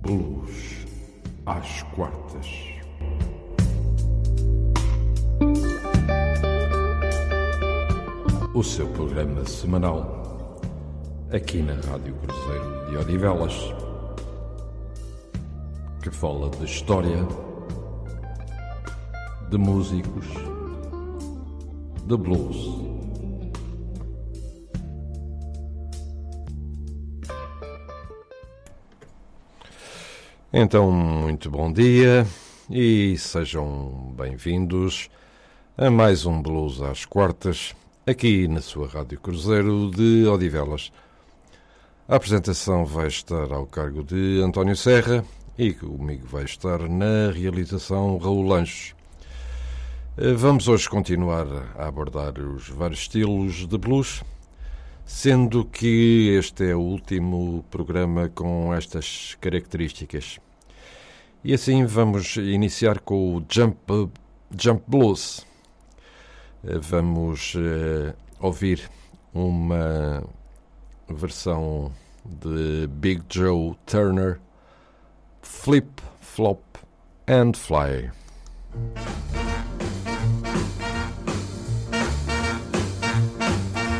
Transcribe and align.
Blues 0.00 0.86
às 1.46 1.82
quartas. 1.94 2.46
O 8.54 8.62
seu 8.62 8.86
programa 8.88 9.44
semanal 9.44 10.60
aqui 11.32 11.62
na 11.62 11.74
Rádio 11.74 12.14
Cruzeiro 12.14 12.90
de 12.90 12.96
Odivelas 12.96 13.88
que 16.02 16.10
fala 16.10 16.48
de 16.48 16.64
história, 16.64 17.26
de 19.50 19.58
músicos, 19.58 20.26
de 22.06 22.16
blues. 22.16 22.87
Então, 30.60 30.90
muito 30.90 31.48
bom 31.48 31.72
dia 31.72 32.26
e 32.68 33.16
sejam 33.16 34.12
bem-vindos 34.16 35.08
a 35.76 35.88
mais 35.88 36.26
um 36.26 36.42
Blues 36.42 36.82
às 36.82 37.04
Quartas, 37.04 37.76
aqui 38.04 38.48
na 38.48 38.60
sua 38.60 38.88
Rádio 38.88 39.20
Cruzeiro 39.20 39.88
de 39.88 40.26
Odivelas. 40.26 40.90
A 42.08 42.16
apresentação 42.16 42.84
vai 42.84 43.06
estar 43.06 43.52
ao 43.52 43.68
cargo 43.68 44.02
de 44.02 44.42
António 44.44 44.74
Serra 44.74 45.24
e 45.56 45.72
comigo 45.72 46.26
vai 46.26 46.42
estar 46.42 46.88
na 46.88 47.30
realização 47.32 48.18
Raul 48.18 48.42
Lanches. 48.42 48.96
Vamos 50.16 50.66
hoje 50.66 50.90
continuar 50.90 51.46
a 51.76 51.86
abordar 51.86 52.36
os 52.36 52.68
vários 52.68 53.02
estilos 53.02 53.64
de 53.64 53.78
blues, 53.78 54.24
sendo 55.06 55.64
que 55.64 56.34
este 56.36 56.70
é 56.70 56.74
o 56.74 56.80
último 56.80 57.64
programa 57.70 58.28
com 58.28 58.74
estas 58.74 59.36
características. 59.40 60.40
E 61.44 61.54
assim 61.54 61.86
vamos 61.86 62.36
iniciar 62.36 62.98
com 62.98 63.36
o 63.36 63.44
Jump, 63.48 64.10
Jump 64.58 64.82
Blues. 64.88 65.46
Vamos 66.64 67.54
uh, 67.54 68.12
ouvir 68.40 68.90
uma 69.32 70.24
versão 71.08 71.92
de 72.24 72.88
Big 72.88 73.22
Joe 73.30 73.76
Turner, 73.86 74.40
Flip, 75.40 75.88
Flop 76.20 76.60
and 77.28 77.52
Fly. 77.54 78.10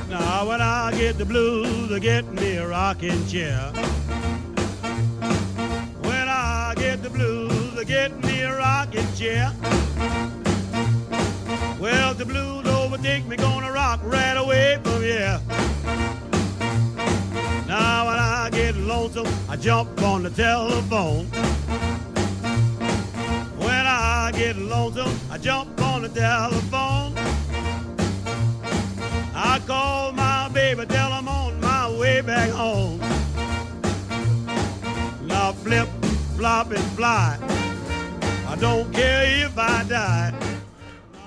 Now 0.09 0.49
when 0.49 0.61
I 0.61 0.93
get 0.97 1.17
the 1.19 1.25
blues, 1.25 1.93
I 1.93 2.01
get 2.01 2.25
me 2.33 2.57
a 2.57 2.67
rocking 2.67 3.25
chair. 3.29 3.73
The 7.09 7.19
blues, 7.19 7.79
I 7.79 7.85
get 7.85 8.23
me 8.25 8.41
a 8.43 8.57
rocking 8.57 9.07
chair. 9.15 9.53
Well, 11.81 12.15
the 12.15 12.25
blues 12.25 12.67
overtake 12.67 13.27
me, 13.27 13.37
gonna 13.37 13.73
rock 13.73 14.01
right 14.03 14.37
away 14.37 14.79
from 14.83 15.01
here. 15.03 15.41
Now 17.67 18.07
when 18.07 18.19
I 18.19 18.49
get 18.51 18.77
lonesome, 18.77 19.27
I 19.49 19.57
jump 19.57 20.03
on 20.03 20.23
the 20.23 20.31
telephone. 20.31 21.27
When 23.57 23.87
I 23.87 24.33
get 24.35 24.57
lonesome, 24.57 25.15
I 25.31 25.39
jump 25.39 25.81
on 25.81 26.03
the 26.03 26.09
telephone. 26.09 27.15
I 29.35 29.61
call 29.67 30.13
my 30.13 30.49
baby, 30.53 30.85
tell 30.87 31.13
I'm 31.13 31.29
on 31.29 31.61
my 31.61 31.91
way 31.91 32.21
back 32.21 32.51
home. 32.51 32.99
Now 35.27 35.53
flip, 35.53 35.89
flop 36.39 36.71
and 36.71 36.89
fly. 36.97 37.37
I 38.47 38.55
don't 38.61 38.89
care 38.93 39.45
if 39.45 39.59
I 39.59 39.83
die. 39.89 40.33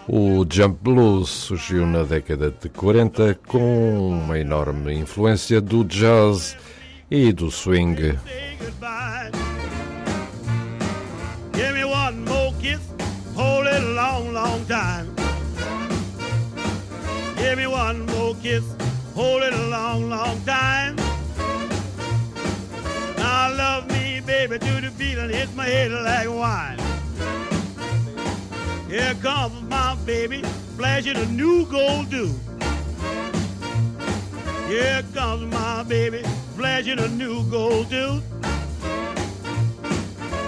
O 0.07 0.45
Jump 0.45 0.79
Blues 0.81 1.29
surgiu 1.29 1.85
na 1.85 2.03
década 2.03 2.49
de 2.49 2.69
40 2.69 3.38
com 3.47 4.09
uma 4.09 4.39
enorme 4.39 4.94
influência 4.94 5.59
do 5.61 5.83
jazz 5.83 6.55
e 7.09 7.33
do 7.33 7.51
swing. 7.51 8.17
Hold 13.35 13.67
long, 13.95 14.33
long 14.33 14.66
time. 14.66 15.07
Give 17.38 17.57
me 17.57 17.67
one 17.67 18.05
more 18.05 18.35
kiss, 18.44 18.66
hold 19.16 19.44
it 19.44 19.53
a 19.53 19.66
long, 19.67 20.09
long 20.09 20.39
time. 20.45 20.95
Now 23.17 23.53
love 23.63 23.88
me, 23.94 24.00
baby, 24.25 24.57
do 24.57 24.81
the 24.81 24.91
feeling 24.91 25.29
hit 25.29 25.53
my 25.55 25.65
head 25.65 25.91
like 25.91 26.29
wine. 26.29 26.79
Here 28.89 29.15
comes 29.21 29.61
my 29.69 29.95
baby, 30.05 30.41
flashing 30.77 31.17
a 31.17 31.25
new 31.25 31.65
gold 31.65 32.09
do. 32.09 32.33
Here 34.67 35.03
comes 35.13 35.51
my 35.51 35.83
baby, 35.83 36.23
flashing 36.55 36.99
a 36.99 37.07
new 37.07 37.43
gold 37.49 37.89
tooth. 37.89 38.23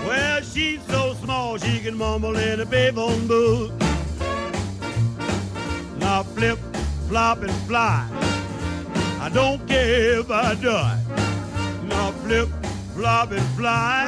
Well, 0.06 0.42
she's 0.42 0.82
so 0.88 1.14
small 1.16 1.58
she 1.58 1.80
can 1.80 1.96
mumble 1.96 2.36
in 2.38 2.60
a 2.60 2.66
payphone 2.66 3.28
booth. 3.28 3.72
Now 6.00 6.24
flip, 6.24 6.60
flop, 7.08 7.42
and 7.42 7.54
fly. 7.68 8.08
I 9.20 9.30
don't 9.34 9.66
care 9.68 10.20
if 10.20 10.30
I 10.30 10.56
die. 10.56 11.00
Now 11.84 12.12
flip, 12.24 12.50
flop, 12.94 13.32
and 13.32 13.46
fly. 13.58 14.08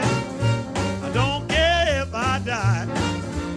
I 1.04 1.10
don't 1.14 1.48
care 1.50 2.02
if 2.04 2.14
I 2.14 2.40
die. 2.40 2.88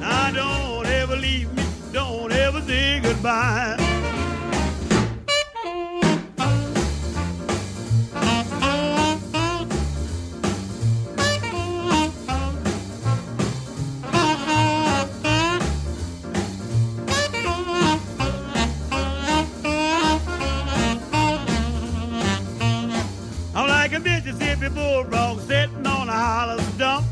I 0.03 0.33
don't 0.33 0.87
ever 0.87 1.17
leave 1.17 1.53
me. 1.55 1.65
Don't 1.93 2.33
ever 2.33 2.61
say 2.63 3.01
goodbye. 3.01 3.88
Mississippi 24.09 24.69
bulldog 24.71 25.39
sitting 25.41 25.87
on 25.87 26.09
a 26.09 26.13
hollow 26.13 26.59
stump. 26.75 27.05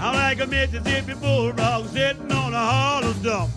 I'm 0.00 0.14
like 0.14 0.40
a 0.40 0.46
Mississippi 0.46 1.14
bulldog 1.14 1.88
sitting 1.88 2.30
on 2.30 2.54
a 2.54 2.64
hollow 2.72 3.12
stump. 3.14 3.50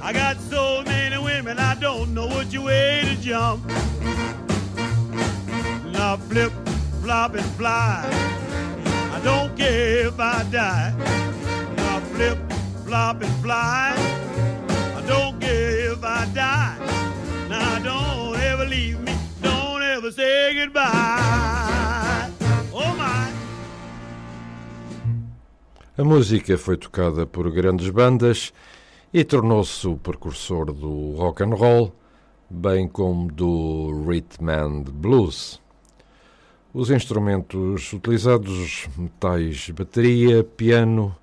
I 0.00 0.12
got 0.12 0.40
so 0.40 0.82
many 0.86 1.18
women, 1.18 1.58
I 1.58 1.74
don't 1.74 2.14
know 2.14 2.28
which 2.28 2.56
way 2.58 3.02
to 3.04 3.14
jump. 3.20 3.66
Now 5.92 6.16
flip, 6.16 6.52
flop, 7.02 7.34
and 7.34 7.50
fly. 7.58 8.08
I 9.16 9.20
don't 9.22 9.54
care 9.56 10.06
if 10.06 10.18
I 10.18 10.44
die. 10.50 10.94
Now 11.76 12.00
flip, 12.14 12.38
flop, 12.86 13.20
and 13.22 13.36
fly. 13.42 13.94
I 14.98 15.02
don't 15.06 15.38
care 15.40 15.92
if 15.92 16.02
I 16.02 16.24
die. 16.34 16.76
Now 17.50 17.74
I 17.76 17.80
don't 17.80 18.07
ever 18.58 18.68
leave 18.68 19.00
me. 19.00 19.12
Don't 19.40 19.82
ever 19.82 20.10
say 20.10 20.54
goodbye. 20.54 22.30
Oh 22.72 22.94
my. 22.96 23.32
A 25.96 26.04
música 26.04 26.58
foi 26.58 26.76
tocada 26.76 27.26
por 27.26 27.50
grandes 27.52 27.88
bandas 27.90 28.52
e 29.12 29.24
tornou-se 29.24 29.86
o 29.86 29.96
precursor 29.96 30.72
do 30.72 31.14
rock 31.16 31.42
and 31.42 31.54
roll, 31.54 31.94
bem 32.50 32.88
como 32.88 33.30
do 33.30 34.04
rhythm 34.06 34.50
and 34.50 34.82
blues. 34.92 35.60
Os 36.74 36.90
instrumentos 36.90 37.92
utilizados, 37.92 38.88
metais, 38.96 39.70
bateria, 39.70 40.44
piano, 40.44 41.16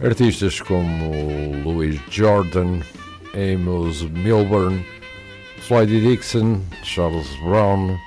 Artistas 0.04 0.60
como 0.60 1.12
Louis 1.64 1.98
Jordan, 2.12 2.82
Amos 3.34 4.02
Milburn, 4.02 4.84
Floyd 5.62 5.88
Dixon, 5.88 6.62
Charles 6.84 7.30
Brown 7.46 7.98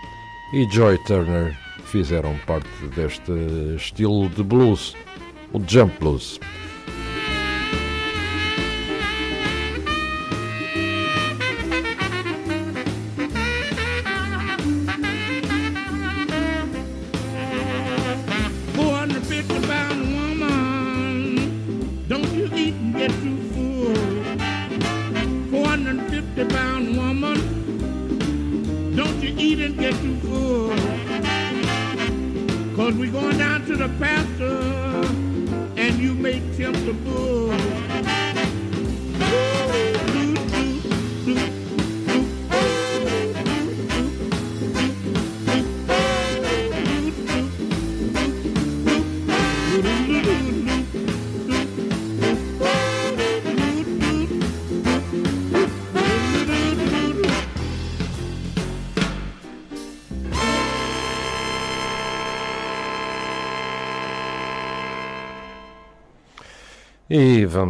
e 0.53 0.71
Joy 0.71 0.99
Turner 1.07 1.57
fizeram 1.87 2.37
parte 2.47 2.69
deste 2.95 3.33
estilo 3.77 4.29
de 4.29 4.43
blues, 4.43 4.95
o 5.55 5.61
jump 5.67 5.99
blues. 5.99 6.39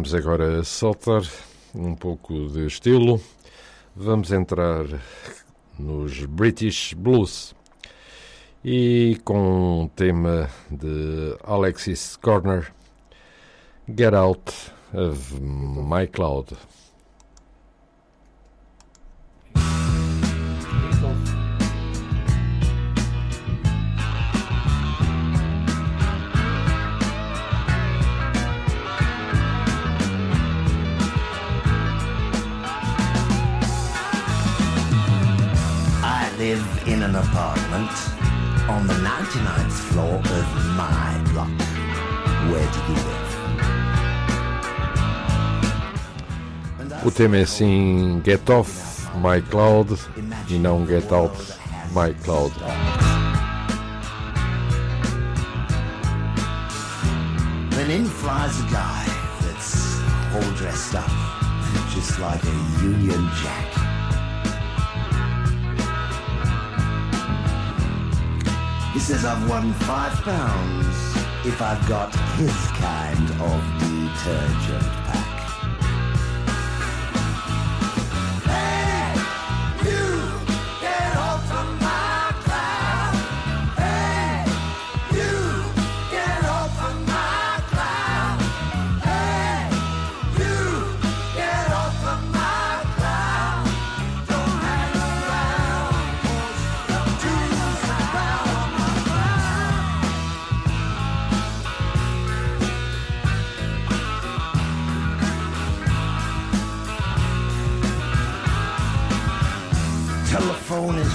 Vamos 0.07 0.15
agora 0.15 0.63
soltar 0.63 1.21
um 1.75 1.93
pouco 1.93 2.47
de 2.47 2.65
estilo. 2.65 3.19
Vamos 3.93 4.31
entrar 4.31 4.85
nos 5.77 6.23
British 6.25 6.93
Blues 6.93 7.53
e 8.63 9.19
com 9.25 9.81
um 9.81 9.87
tema 9.89 10.49
de 10.71 11.35
Alexis 11.43 12.15
Corner, 12.15 12.71
Get 13.89 14.13
Out 14.13 14.53
of 14.93 15.41
My 15.41 16.07
Cloud. 16.07 16.55
Apartment 37.17 37.91
on 38.69 38.85
the 38.85 38.93
99th 38.93 39.71
floor 39.89 40.15
of 40.15 40.47
my 40.75 41.17
block. 41.31 41.49
Where 42.51 42.67
do 42.71 42.79
you 42.87 42.93
live? 42.93 43.27
O 47.05 47.11
tema 47.11 47.37
é 47.37 47.41
assim 47.41 48.21
Get 48.23 48.49
Off 48.49 49.07
My 49.15 49.41
Cloud 49.41 49.97
e 50.49 50.53
não 50.59 50.85
Get 50.85 51.11
Out 51.11 51.35
My 51.91 52.13
Cloud. 52.23 52.53
Then 57.71 57.91
in 57.91 58.05
flies 58.05 58.59
a 58.59 58.63
guy 58.71 59.05
that's 59.41 59.99
all 60.35 60.51
dressed 60.55 60.95
up, 60.95 61.09
just 61.93 62.19
like 62.19 62.43
a 62.43 62.83
Union 62.83 63.29
Jack. 63.41 63.96
He 68.97 69.03
says 69.03 69.25
I've 69.25 69.47
won 69.47 69.73
five 69.73 70.11
pounds 70.23 70.87
if 71.45 71.61
I've 71.61 71.87
got 71.87 72.11
his 72.35 72.51
kind 72.79 73.29
of 73.39 73.61
detergent 73.77 74.91
pack. 75.05 75.26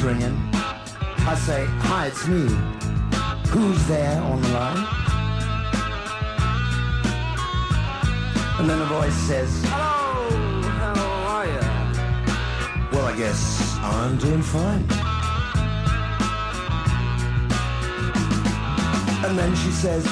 Ringing. 0.02 0.36
I 0.52 1.34
say, 1.46 1.64
hi, 1.66 2.08
it's 2.08 2.26
me. 2.26 2.48
Who's 3.50 3.86
there 3.86 4.20
on 4.20 4.42
the 4.42 4.48
line? 4.48 4.86
And 8.58 8.68
then 8.68 8.80
a 8.80 8.84
voice 8.86 9.14
says, 9.14 9.62
Hello, 9.66 10.62
how 10.62 11.36
are 11.36 11.46
you? 11.46 12.96
Well, 12.96 13.06
I 13.06 13.16
guess 13.16 13.76
I'm 13.78 14.18
doing 14.18 14.42
fine. 14.42 14.84
And 19.24 19.38
then 19.38 19.54
she 19.54 19.70
says, 19.70 20.04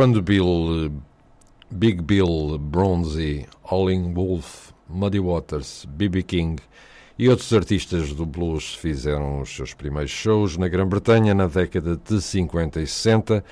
Quando 0.00 0.22
Bill, 0.22 0.90
Big 1.70 2.00
Bill, 2.00 2.56
Bronzy, 2.58 3.46
Howling 3.70 4.14
Wolf, 4.14 4.72
Muddy 4.88 5.20
Waters, 5.20 5.84
B.B. 5.84 6.22
King 6.22 6.56
e 7.18 7.28
outros 7.28 7.52
artistas 7.52 8.14
do 8.14 8.24
blues 8.24 8.74
fizeram 8.74 9.42
os 9.42 9.54
seus 9.54 9.74
primeiros 9.74 10.10
shows 10.10 10.56
na 10.56 10.68
Grã-Bretanha 10.68 11.34
na 11.34 11.46
década 11.46 12.00
de 12.02 12.18
50 12.18 12.80
e 12.80 12.86
60, 12.86 13.44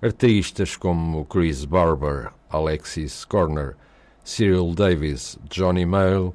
artistas 0.00 0.76
como 0.76 1.24
Chris 1.24 1.64
Barber, 1.64 2.30
Alexis 2.48 3.24
Corner, 3.24 3.74
Cyril 4.22 4.72
Davis, 4.76 5.36
Johnny 5.50 5.84
Mayall, 5.84 6.32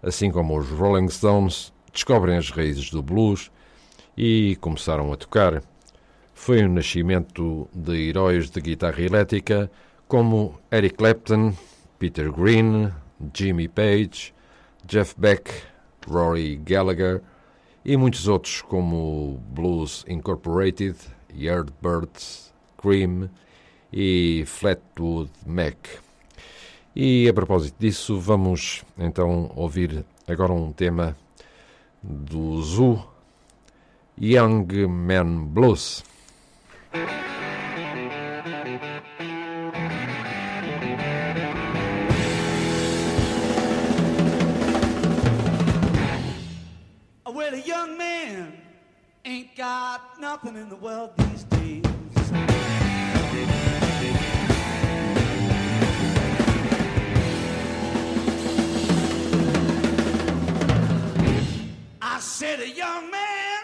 assim 0.00 0.30
como 0.30 0.56
os 0.56 0.68
Rolling 0.68 1.08
Stones, 1.08 1.72
descobrem 1.92 2.36
as 2.36 2.50
raízes 2.50 2.88
do 2.92 3.02
blues 3.02 3.50
e 4.16 4.56
começaram 4.60 5.12
a 5.12 5.16
tocar. 5.16 5.60
Foi 6.36 6.62
o 6.62 6.68
nascimento 6.68 7.68
de 7.74 8.10
heróis 8.10 8.50
de 8.50 8.60
guitarra 8.60 9.00
elétrica 9.00 9.68
como 10.06 10.60
Eric 10.70 10.94
Clapton, 10.94 11.54
Peter 11.98 12.30
Green, 12.30 12.92
Jimmy 13.34 13.66
Page, 13.66 14.32
Jeff 14.86 15.14
Beck, 15.18 15.50
Rory 16.06 16.56
Gallagher 16.56 17.20
e 17.84 17.96
muitos 17.96 18.28
outros 18.28 18.62
como 18.62 19.42
Blues 19.48 20.04
Incorporated, 20.06 20.94
Yardbirds, 21.34 22.52
Cream 22.76 23.28
e 23.92 24.44
Flatwood 24.46 25.32
Mac. 25.44 25.88
E 26.94 27.28
a 27.28 27.32
propósito 27.32 27.74
disso, 27.80 28.20
vamos 28.20 28.84
então 28.96 29.50
ouvir 29.56 30.04
agora 30.28 30.52
um 30.52 30.70
tema 30.70 31.16
do 32.00 32.62
Zoo 32.62 33.02
Young 34.16 34.86
Man 34.86 35.46
Blues. 35.46 36.04
Well, 36.96 37.08
a 47.52 47.58
young 47.58 47.98
man 47.98 48.62
ain't 49.24 49.54
got 49.56 50.18
nothing 50.18 50.56
in 50.56 50.70
the 50.70 50.76
world 50.76 51.10
these 51.18 51.44
days. 51.44 51.84
I 62.00 62.20
said 62.20 62.60
a 62.60 62.70
young 62.70 63.10
man 63.10 63.60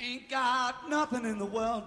ain't 0.00 0.28
got 0.28 0.90
nothing 0.90 1.24
in 1.24 1.38
the 1.38 1.46
world 1.46 1.84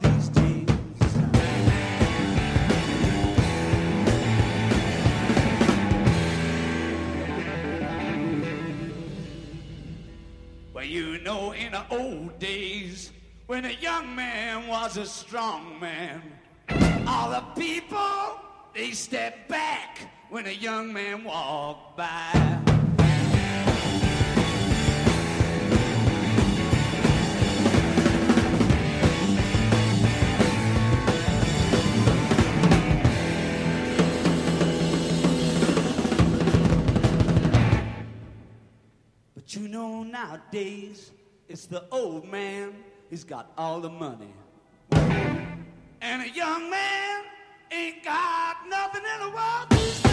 You 10.82 11.20
know, 11.20 11.52
in 11.52 11.74
the 11.74 11.84
old 11.90 12.40
days, 12.40 13.12
when 13.48 13.66
a 13.66 13.72
young 13.72 14.16
man 14.16 14.68
was 14.68 14.98
a 14.98 15.06
strong 15.06 15.80
man, 15.80 16.22
all 17.06 17.32
the 17.32 17.44
people, 17.60 18.40
they 18.74 18.92
stepped 18.92 19.50
back 19.50 20.10
when 20.30 20.46
a 20.46 20.52
young 20.52 20.94
man 20.94 21.24
walked 21.24 21.98
by. 21.98 22.69
Nowadays 40.20 41.12
it's 41.48 41.66
the 41.66 41.84
old 41.92 42.28
man 42.30 42.74
he's 43.10 43.24
got 43.24 43.52
all 43.58 43.80
the 43.80 43.90
money. 43.90 44.34
And 46.02 46.22
a 46.22 46.30
young 46.30 46.70
man 46.70 47.24
ain't 47.72 48.04
got 48.04 48.58
nothing 48.68 49.04
in 49.14 49.20
the 49.26 49.36
world 49.36 50.09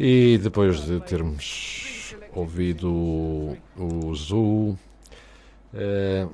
E 0.00 0.38
depois 0.38 0.80
de 0.82 1.00
termos 1.00 2.14
ouvido 2.32 2.88
o 3.76 4.14
Zoo, 4.14 4.78
eh, 5.74 6.24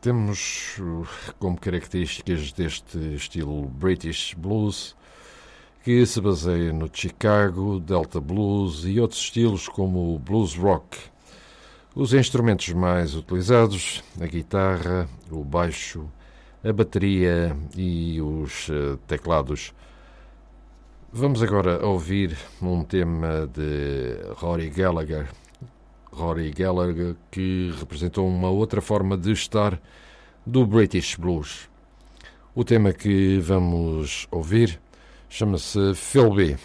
temos 0.00 0.76
eh, 0.80 1.32
como 1.38 1.56
características 1.56 2.50
deste 2.50 2.98
estilo 3.14 3.62
British 3.62 4.34
Blues 4.34 4.96
que 5.84 6.04
se 6.04 6.20
baseia 6.20 6.72
no 6.72 6.90
Chicago, 6.92 7.78
Delta 7.78 8.20
Blues 8.20 8.84
e 8.84 8.98
outros 8.98 9.20
estilos 9.20 9.68
como 9.68 10.12
o 10.12 10.18
blues 10.18 10.56
rock. 10.56 10.98
Os 11.94 12.12
instrumentos 12.12 12.70
mais 12.70 13.14
utilizados, 13.14 14.02
a 14.20 14.26
guitarra, 14.26 15.08
o 15.30 15.44
baixo, 15.44 16.10
a 16.64 16.72
bateria 16.72 17.56
e 17.76 18.20
os 18.20 18.68
eh, 18.68 18.98
teclados. 19.06 19.72
Vamos 21.12 21.42
agora 21.42 21.84
ouvir 21.84 22.38
um 22.62 22.84
tema 22.84 23.44
de 23.52 24.16
Rory 24.36 24.70
Gallagher. 24.70 25.26
Rory 26.12 26.52
Gallagher 26.52 27.16
que 27.32 27.74
representou 27.80 28.28
uma 28.28 28.48
outra 28.48 28.80
forma 28.80 29.18
de 29.18 29.32
estar 29.32 29.82
do 30.46 30.64
British 30.64 31.16
Blues. 31.16 31.68
O 32.54 32.62
tema 32.62 32.92
que 32.92 33.40
vamos 33.40 34.28
ouvir 34.30 34.80
chama-se 35.28 35.94
Philby. 35.96 36.56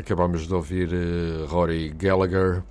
Acabámos 0.00 0.46
de 0.46 0.54
ouvir 0.54 0.88
eh, 0.94 1.44
Rory 1.46 1.90
Gallagher 1.90 2.62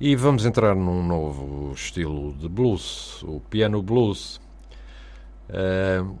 e 0.00 0.16
vamos 0.16 0.46
entrar 0.46 0.74
num 0.74 1.06
novo 1.06 1.74
estilo 1.74 2.32
de 2.32 2.48
blues, 2.48 3.22
o 3.24 3.40
piano 3.40 3.82
blues. 3.82 4.40
Uh, 5.50 6.16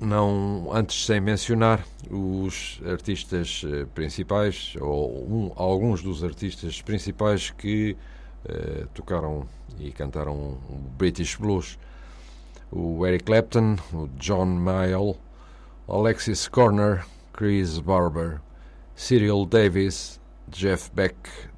não 0.00 0.70
antes 0.72 1.06
sem 1.06 1.20
mencionar 1.20 1.84
os 2.08 2.80
artistas 2.86 3.64
eh, 3.66 3.84
principais 3.96 4.76
ou 4.80 5.26
um, 5.28 5.52
alguns 5.56 6.00
dos 6.00 6.22
artistas 6.22 6.80
principais 6.80 7.50
que 7.50 7.96
uh, 8.44 8.86
tocaram 8.94 9.48
e 9.80 9.90
cantaram 9.90 10.34
o 10.34 10.76
British 10.96 11.34
Blues 11.34 11.76
o 12.70 13.04
Eric 13.04 13.24
Clapton, 13.24 13.76
o 13.92 14.08
John 14.18 14.46
Mayall 14.46 15.16
Alexis 15.88 16.46
Corner, 16.46 17.04
Chris 17.32 17.80
Barber 17.80 18.43
Cyril 18.96 19.44
Davis, 19.46 20.20
Jeff 20.48 20.90
Beck, 20.94 21.16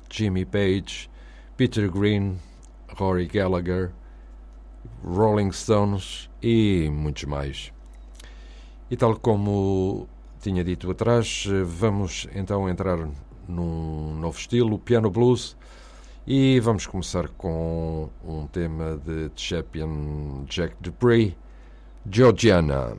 Jimmy 0.08 0.44
Page, 0.44 1.10
Peter 1.56 1.90
Green, 1.90 2.38
Rory 2.98 3.26
Gallagher, 3.26 3.92
Rolling 5.04 5.52
Stones 5.52 6.30
e 6.42 6.88
muitos 6.90 7.24
mais. 7.24 7.72
E 8.90 8.96
tal 8.96 9.16
como 9.18 10.08
tinha 10.40 10.64
dito 10.64 10.90
atrás, 10.90 11.46
vamos 11.64 12.26
então 12.34 12.68
entrar 12.68 13.08
num 13.48 14.14
novo 14.18 14.38
estilo, 14.38 14.78
piano 14.78 15.10
blues, 15.10 15.56
e 16.26 16.58
vamos 16.60 16.86
começar 16.86 17.28
com 17.28 18.08
um 18.24 18.46
tema 18.46 18.96
de 19.04 19.30
Champion 19.36 20.44
Jack 20.48 20.74
Dupree, 20.80 21.36
Georgiana. 22.10 22.96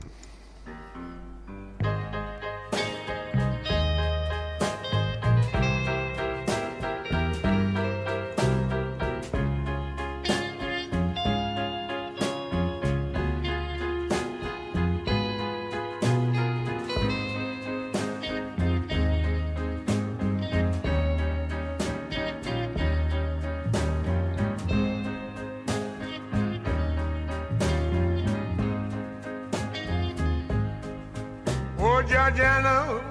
Georgiana. 32.07 33.01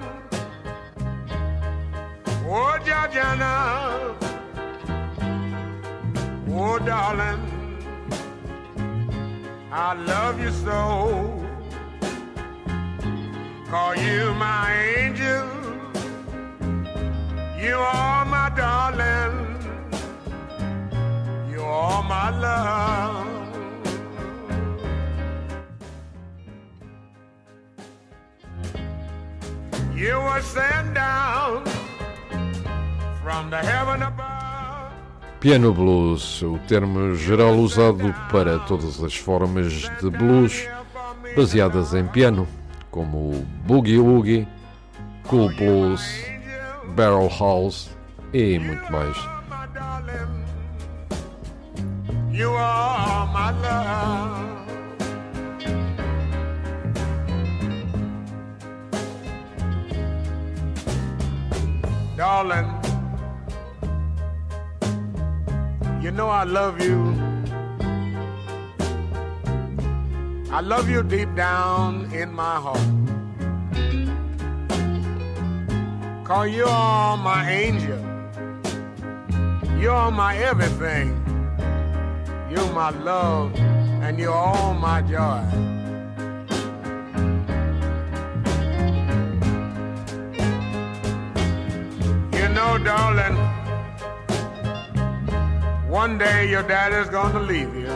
Oh, 2.49 2.77
Georgiana. 2.83 4.15
Oh, 6.49 6.79
darling. 6.79 7.43
I 9.71 9.93
love 9.93 10.39
you 10.39 10.51
so. 10.51 11.43
Call 13.69 13.95
you 13.95 14.33
my 14.33 14.73
angel. 14.97 15.47
You 17.59 17.75
are 17.77 18.25
my 18.25 18.49
darling. 18.55 19.35
You 21.51 21.61
are 21.61 22.03
my 22.03 22.29
love. 22.39 23.36
You 29.97 30.13
were 30.21 30.43
sent 30.43 30.93
down 30.93 31.63
from 33.23 33.49
the 33.49 33.57
heaven 33.57 34.03
above. 34.03 34.91
Piano 35.39 35.73
blues, 35.73 36.43
o 36.43 36.59
termo 36.67 37.15
geral 37.15 37.55
usado 37.55 38.13
para 38.31 38.59
todas 38.59 39.03
as 39.03 39.15
formas 39.15 39.89
de 39.99 40.09
blues 40.11 40.67
baseadas 41.35 41.95
em 41.95 42.05
piano, 42.05 42.47
como 42.91 43.43
boogie 43.65 43.97
woogie, 43.97 44.47
cool 45.27 45.49
blues, 45.55 46.03
barrel 46.95 47.27
house 47.27 47.89
e 48.33 48.59
muito 48.59 48.91
mais. 48.91 49.17
You 52.31 52.55
are 52.55 53.25
my 53.33 53.51
love. 53.63 54.46
Darling, 62.17 62.65
you 66.01 66.09
know 66.09 66.29
I 66.29 66.45
love 66.45 66.81
you. 66.81 67.13
I 70.51 70.61
love 70.61 70.89
you 70.89 71.03
deep 71.03 71.35
down 71.35 72.11
in 72.11 72.33
my 72.33 72.55
heart. 72.55 72.89
Cause 76.25 76.49
you 76.49 76.65
are 76.65 77.17
my 77.17 77.51
angel. 77.51 77.99
You're 79.79 80.09
my 80.09 80.35
everything. 80.37 81.09
You're 82.49 82.73
my 82.73 82.89
love 82.89 83.55
and 84.01 84.17
you're 84.17 84.33
all 84.33 84.73
my 84.73 85.03
joy. 85.03 85.76
Know, 92.57 92.77
darling, 92.79 93.37
one 95.87 96.17
day 96.17 96.49
your 96.49 96.63
daddy's 96.63 97.07
gonna 97.07 97.39
leave 97.39 97.75
you. 97.75 97.93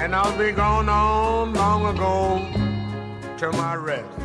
And 0.00 0.16
I'll 0.16 0.38
be 0.38 0.50
gone 0.50 0.88
on 0.88 1.52
long 1.52 1.82
ago 1.94 2.16
to 3.36 3.52
my 3.52 3.74
rest. 3.74 4.18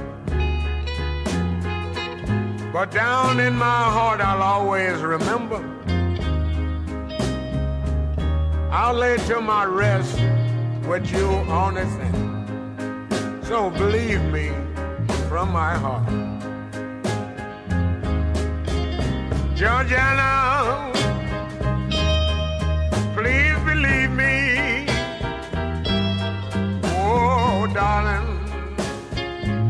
But 2.72 2.92
down 2.92 3.42
in 3.42 3.54
my 3.56 3.84
heart, 3.96 4.22
I'll 4.22 4.42
always 4.42 5.02
remember. 5.02 5.62
I'll 8.72 8.94
lay 8.94 9.18
to 9.30 9.42
my 9.42 9.66
rest 9.66 10.18
with 10.88 11.12
you 11.12 11.28
on 11.62 11.76
its 11.76 11.96
end. 12.08 13.46
So 13.46 13.70
believe 13.70 14.22
me 14.32 14.48
from 15.28 15.52
my 15.52 15.74
heart. 15.76 16.35
Georgiana, 19.56 20.92
please 23.16 23.58
believe 23.64 24.12
me. 24.12 24.86
Oh, 26.84 27.66
darling, 27.74 28.28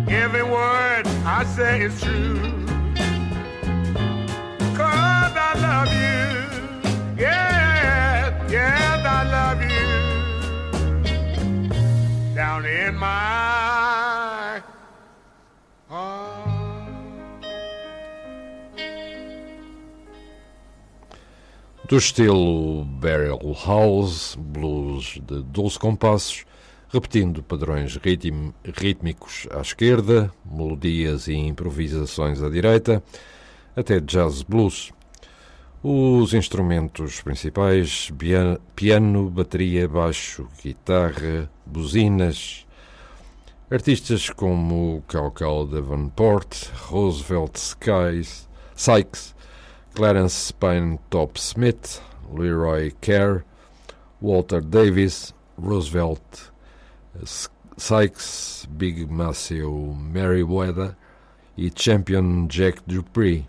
every 0.09 0.41
word 0.41 1.05
I 1.23 1.43
say 1.55 1.81
is 1.81 2.01
true. 2.01 2.39
Cause 4.75 5.35
I 5.47 5.53
love 5.67 5.93
you. 5.93 7.21
Yes, 7.21 8.33
yes, 8.51 9.05
I 9.05 9.21
love 9.37 9.61
you. 9.61 9.85
Down 12.33 12.65
in 12.65 12.95
my 12.95 14.04
Do 21.87 21.97
estilo 21.97 22.83
Barrel 22.83 23.55
House, 23.63 24.35
blues 24.35 25.19
de 25.23 25.43
12 25.43 25.77
compassos, 25.77 26.43
repetindo 26.89 27.43
padrões 27.43 27.99
rítmicos 28.75 29.47
à 29.51 29.61
esquerda, 29.61 30.33
melodias 30.43 31.27
e 31.27 31.35
improvisações 31.35 32.41
à 32.41 32.49
direita, 32.49 33.03
até 33.75 33.99
jazz 33.99 34.41
blues. 34.41 34.91
Os 35.83 36.33
instrumentos 36.33 37.21
principais: 37.21 38.11
piano, 38.75 39.29
bateria, 39.29 39.87
baixo, 39.87 40.47
guitarra, 40.63 41.47
buzinas. 41.63 42.65
Artistas 43.69 44.31
como 44.31 45.03
Caucal 45.07 45.67
Davenport, 45.67 46.67
Roosevelt 46.87 47.57
Skies, 47.57 48.49
Sykes, 48.75 49.34
Clarence 49.95 50.51
Pine 50.51 50.99
Top 51.09 51.37
Smith, 51.37 52.01
Leroy 52.29 52.91
Kerr, 52.99 53.45
Walter 54.19 54.59
Davis, 54.59 55.33
Roosevelt 55.57 56.51
Sykes, 57.77 58.67
Big 58.77 59.09
Maceo 59.09 59.93
Merriweather 59.93 60.97
e 61.57 61.69
Champion 61.69 62.45
Jack 62.49 62.81
Dupree. 62.85 63.47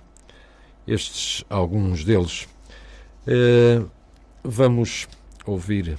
Estes 0.87 1.45
alguns 1.51 2.05
deles. 2.05 2.47
Eh, 3.27 3.85
vamos 4.45 5.09
ouvir 5.45 5.99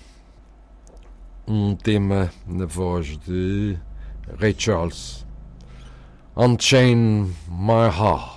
um 1.45 1.75
tema 1.75 2.31
na 2.47 2.65
voz 2.65 3.17
de 3.17 3.77
Ray 4.39 4.53
Charles. 4.53 5.25
Unchain 6.37 7.33
My 7.49 7.89
Heart. 7.89 8.36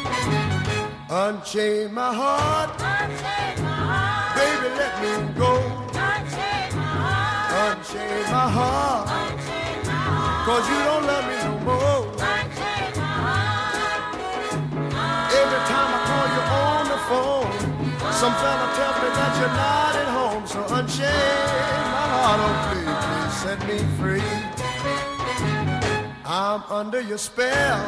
Unchain 1.13 1.93
my 1.93 2.13
heart, 2.13 2.77
baby, 4.39 4.67
let 4.79 4.95
me 5.03 5.11
go. 5.37 5.59
Unchain 7.51 8.23
my 8.31 8.47
heart, 8.47 9.09
unchain 9.11 9.83
my 9.87 10.47
cause 10.47 10.65
you 10.71 10.79
don't 10.87 11.05
love 11.05 11.25
me 11.27 11.35
no 11.43 11.53
more. 11.67 12.07
Every 15.35 15.61
time 15.67 15.89
I 15.91 15.99
call 16.07 16.27
you 16.31 16.43
on 16.63 16.83
the 16.87 16.99
phone, 17.11 17.51
some 18.13 18.35
fella 18.39 18.67
tells 18.79 18.97
me 19.03 19.09
that 19.11 19.31
you're 19.35 19.55
not 19.59 19.93
at 19.99 20.09
home, 20.15 20.43
so 20.47 20.59
unchain 20.75 21.11
my 21.91 22.07
heart, 22.15 22.39
oh 22.39 22.55
please, 22.71 23.03
please 23.03 23.35
set 23.43 23.59
me 23.67 23.77
free. 23.99 24.31
I'm 26.23 26.63
under 26.71 27.01
your 27.01 27.17
spell, 27.17 27.83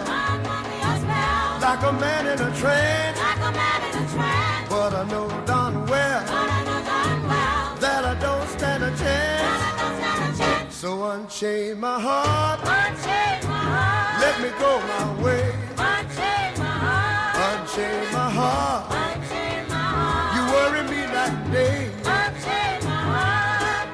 like 1.64 1.82
a 1.84 1.94
man 1.94 2.28
in 2.28 2.34
a 2.34 2.52
trance. 2.58 3.18
Like 3.18 3.38
a 3.38 3.52
man 3.54 3.82
in 3.88 4.04
a 4.04 4.08
trance. 4.12 4.70
But 4.70 4.94
I 4.94 5.08
know 5.10 5.30
darn 5.46 5.86
well. 5.86 6.22
But 6.26 6.50
I 6.58 6.64
know 6.66 6.84
darn 6.84 7.24
well. 7.24 7.76
That 7.80 8.04
I 8.04 8.16
don't 8.20 8.50
stand 8.50 8.84
a 8.84 8.90
chance. 8.90 9.00
That 9.00 9.62
I 9.64 9.82
don't 9.82 9.96
stand 9.98 10.36
a 10.36 10.38
chance. 10.40 10.76
So 10.76 11.06
unchain 11.06 11.80
my 11.80 12.02
heart. 12.02 12.60
Unchain 12.60 13.48
my 13.48 13.64
heart. 13.72 14.20
Let 14.24 14.36
me 14.44 14.50
go 14.60 14.72
my 14.92 15.24
way. 15.24 15.46
Unchain 15.80 16.52
my 16.60 16.76
heart. 16.84 17.36
Unchain 17.48 18.12
my 18.12 18.30
heart. 18.40 18.86
Unchain 18.92 19.64
my 19.70 19.88
heart. 19.96 20.36
You 20.36 20.42
worry 20.52 20.84
me 20.92 21.02
that 21.16 21.34
day. 21.50 21.88
Unchain 22.04 22.76
my 22.84 23.00
heart. 23.08 23.88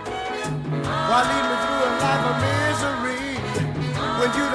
Why 1.10 1.22
While 1.22 1.30
me 1.30 1.59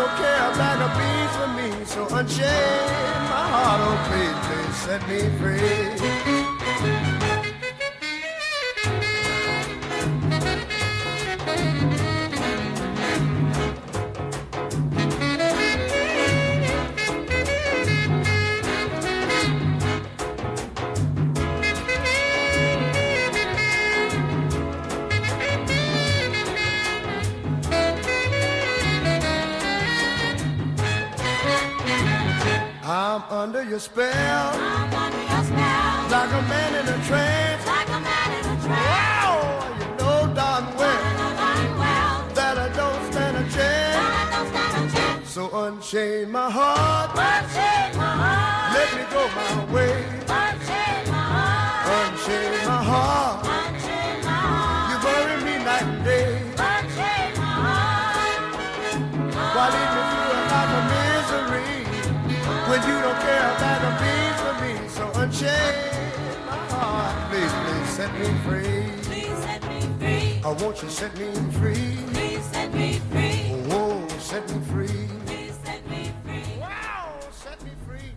don't 0.05 0.17
care 0.17 0.51
a 0.51 0.57
bag 0.59 0.81
of 0.87 0.93
beans 0.99 1.35
for 1.37 1.49
me? 1.57 1.85
So 1.87 2.17
unchain 2.17 3.23
my 3.33 3.45
heart, 3.53 3.81
oh 3.89 3.99
please, 4.09 4.39
please 4.47 4.77
set 4.85 5.03
me 5.09 5.21
free. 5.39 6.44
I'm 33.45 33.51
under 33.55 33.69
your 33.69 33.79
spell, 33.79 34.53
like 34.57 36.33
a 36.33 36.43
man 36.49 36.75
in 36.81 36.89
a 36.89 37.05
trance. 37.05 37.67
like 37.67 37.89
a 37.89 38.01
man 38.01 38.33
in 38.39 38.45
a 38.49 38.69
Wow, 38.71 39.77
you 39.79 39.87
know 39.99 40.35
darn 40.35 40.65
well 40.79 42.27
that 42.33 42.57
I 42.57 42.71
don't 42.75 43.13
stand 43.13 43.37
a 43.37 43.45
chance. 43.51 45.29
So 45.31 45.51
unchain 45.53 46.31
my 46.31 46.51
heart, 46.51 47.15
let 48.73 48.89
me 48.97 49.05
go 49.13 49.29
my 49.37 49.74
way. 49.74 49.74
Unchain 65.35 65.75
my 66.47 66.57
heart, 66.71 67.17
please, 67.31 67.53
please 67.65 67.89
set 67.89 68.13
me 68.19 68.27
free. 68.45 68.85
Oh, 70.45 70.55
won't 70.61 70.83
you 70.83 70.91
set 70.91 71.17
me 71.19 71.33
free? 71.59 71.99
Oh, 72.15 72.31
set 72.41 72.73
me 72.75 73.01
free. 73.11 73.43
Wow, 73.69 73.91
set 77.31 77.63
me 77.65 77.71
free. 77.93 78.13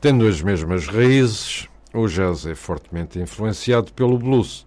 Tendo 0.00 0.28
as 0.28 0.42
mesmas 0.42 0.86
raízes, 0.86 1.66
o 1.94 2.06
jazz 2.06 2.44
é 2.44 2.54
fortemente 2.54 3.18
influenciado 3.18 3.90
pelo 3.92 4.18
blues. 4.18 4.66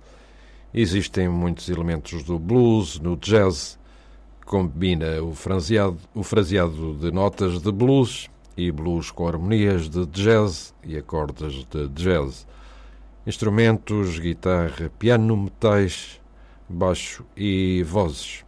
Existem 0.74 1.30
muitos 1.30 1.70
elementos 1.70 2.24
do 2.24 2.40
blues 2.40 3.00
no 3.00 3.16
jazz. 3.18 3.78
Combina 4.46 5.22
o 5.22 5.36
fraseado, 5.36 6.00
o 6.16 6.24
fraseado 6.24 6.96
de 6.96 7.12
notas 7.12 7.62
de 7.62 7.72
blues 7.72 8.30
e 8.58 8.72
blues 8.72 9.12
com 9.12 9.28
harmonias 9.28 9.88
de 9.88 10.06
jazz 10.08 10.74
e 10.84 10.98
acordes 10.98 11.64
de 11.66 11.88
jazz. 11.90 12.48
Instrumentos, 13.26 14.18
guitarra, 14.18 14.92
piano, 14.98 15.38
metais, 15.38 16.20
baixo 16.68 17.24
e 17.36 17.84
vozes. 17.84 18.44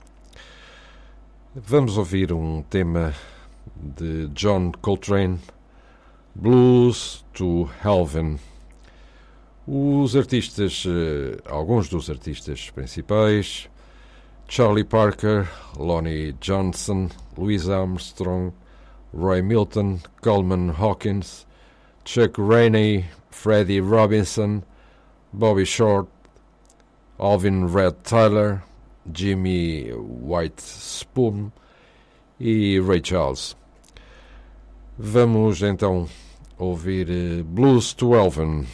Vamos 1.55 1.97
ouvir 1.97 2.33
um 2.33 2.63
tema 2.63 3.13
de 3.75 4.27
John 4.29 4.71
Coltrane, 4.81 5.39
Blues 6.33 7.23
to 7.33 7.69
Heaven. 7.83 8.39
Os 9.67 10.15
artistas, 10.15 10.83
eh, 10.87 11.37
alguns 11.45 11.89
dos 11.89 12.09
artistas 12.09 12.69
principais, 12.71 13.69
Charlie 14.47 14.83
Parker, 14.83 15.47
Lonnie 15.77 16.33
Johnson, 16.41 17.09
Louis 17.37 17.69
Armstrong, 17.69 18.51
Roy 19.13 19.41
Milton, 19.41 20.01
Coleman 20.21 20.69
Hawkins, 20.69 21.45
Chuck 22.03 22.35
Rainey, 22.37 23.05
Freddie 23.29 23.81
Robinson, 23.81 24.63
Bobby 25.33 25.65
Short, 25.65 26.07
Alvin 27.19 27.67
Red 27.71 28.03
Tyler, 28.03 28.63
Jimmy 29.11 29.89
White 29.89 30.59
Spoon 30.59 31.51
e 32.39 32.79
Ray 32.79 33.01
Charles. 33.01 33.55
Vamos 34.97 35.61
então 35.61 36.07
ouvir 36.57 37.09
eh, 37.09 37.43
Blues 37.43 37.93
to 37.93 38.13
Elvin. 38.13 38.67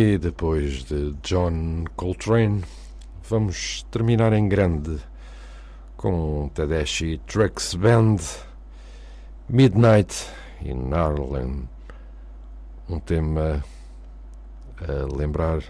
E 0.00 0.16
depois 0.16 0.84
de 0.84 1.12
John 1.24 1.82
Coltrane, 1.96 2.62
vamos 3.28 3.84
terminar 3.90 4.32
em 4.32 4.48
grande 4.48 4.96
com 5.96 6.48
Tedeschi 6.54 7.20
Trucks 7.26 7.74
Band, 7.74 8.18
Midnight 9.48 10.14
in 10.62 10.94
Harlem. 10.94 11.68
Um 12.88 13.00
tema 13.00 13.64
a 14.80 15.16
lembrar 15.16 15.64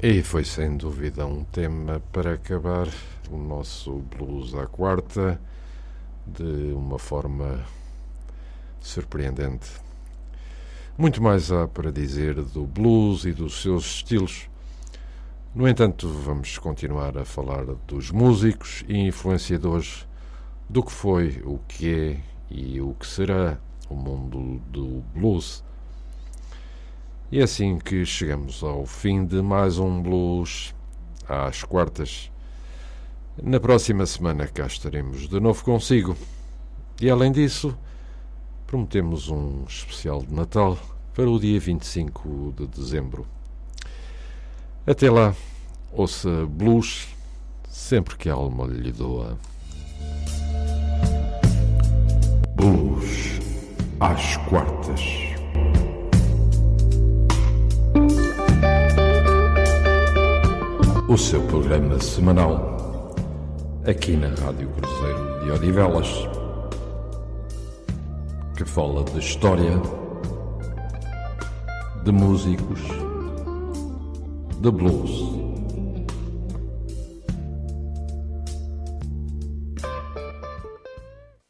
E 0.00 0.22
foi 0.22 0.44
sem 0.44 0.76
dúvida 0.76 1.26
um 1.26 1.42
tema 1.42 2.00
para 2.12 2.34
acabar 2.34 2.86
o 3.28 3.36
nosso 3.36 3.94
blues 3.94 4.54
à 4.54 4.64
quarta 4.64 5.40
de 6.24 6.72
uma 6.72 7.00
forma 7.00 7.64
surpreendente. 8.80 9.68
Muito 10.96 11.20
mais 11.20 11.50
há 11.50 11.66
para 11.66 11.90
dizer 11.90 12.34
do 12.36 12.64
blues 12.64 13.24
e 13.24 13.32
dos 13.32 13.60
seus 13.60 13.86
estilos. 13.86 14.48
No 15.52 15.66
entanto, 15.66 16.08
vamos 16.08 16.58
continuar 16.58 17.18
a 17.18 17.24
falar 17.24 17.64
dos 17.64 18.12
músicos 18.12 18.84
e 18.86 18.98
influenciadores 18.98 20.06
do 20.68 20.80
que 20.80 20.92
foi, 20.92 21.42
o 21.44 21.58
que 21.66 21.92
é 21.92 22.20
e 22.48 22.80
o 22.80 22.94
que 22.94 23.04
será 23.04 23.58
o 23.90 23.96
mundo 23.96 24.60
do 24.70 25.02
blues 25.12 25.64
e 27.30 27.40
é 27.40 27.42
assim 27.42 27.78
que 27.78 28.06
chegamos 28.06 28.62
ao 28.62 28.86
fim 28.86 29.24
de 29.24 29.42
mais 29.42 29.78
um 29.78 30.00
Blues 30.02 30.74
às 31.28 31.62
quartas. 31.62 32.30
Na 33.42 33.60
próxima 33.60 34.06
semana 34.06 34.46
cá 34.46 34.66
estaremos 34.66 35.28
de 35.28 35.38
novo 35.38 35.62
consigo. 35.62 36.16
E 37.00 37.10
além 37.10 37.30
disso, 37.30 37.76
prometemos 38.66 39.28
um 39.28 39.64
especial 39.68 40.22
de 40.22 40.32
Natal 40.32 40.78
para 41.12 41.28
o 41.28 41.38
dia 41.38 41.60
25 41.60 42.54
de 42.56 42.66
dezembro. 42.66 43.26
Até 44.86 45.10
lá, 45.10 45.34
ouça 45.92 46.46
blues 46.46 47.08
sempre 47.68 48.16
que 48.16 48.30
a 48.30 48.34
alma 48.34 48.66
lhe 48.66 48.90
doa. 48.90 49.38
Blues 52.56 53.38
às 54.00 54.38
quartas. 54.48 55.27
O 61.08 61.16
seu 61.16 61.40
programa 61.44 61.98
semanal 62.00 63.14
aqui 63.86 64.14
na 64.14 64.28
Rádio 64.28 64.68
Cruzeiro 64.68 65.42
de 65.42 65.50
Odivelas, 65.52 66.28
que 68.54 68.64
fala 68.66 69.02
de 69.04 69.18
história, 69.18 69.80
de 72.04 72.12
músicos, 72.12 72.80
de 74.60 74.70
blues 74.70 75.47